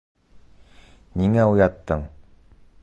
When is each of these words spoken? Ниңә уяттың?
Ниңә 1.21 1.47
уяттың? 1.53 2.05